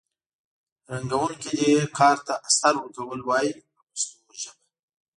رنګوونکي 0.91 1.49
دې 1.59 1.71
کار 1.97 2.17
ته 2.25 2.33
استر 2.47 2.75
ورکول 2.81 3.21
وایي 3.27 3.51
په 3.61 3.79
پښتو 3.87 4.31
ژبه. 4.41 4.55